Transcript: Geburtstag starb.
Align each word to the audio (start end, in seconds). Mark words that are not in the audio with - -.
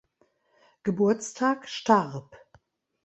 Geburtstag 0.81 1.69
starb. 1.69 2.35